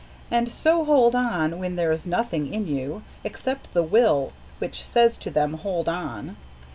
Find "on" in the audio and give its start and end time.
1.15-1.59, 5.87-6.37